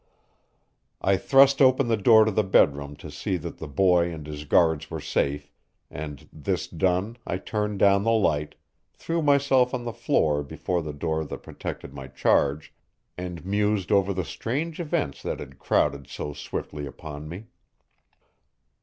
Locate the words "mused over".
13.45-14.11